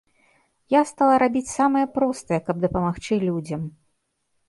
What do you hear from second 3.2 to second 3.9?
людзям.